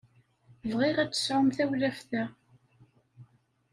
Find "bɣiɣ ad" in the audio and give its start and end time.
0.71-1.11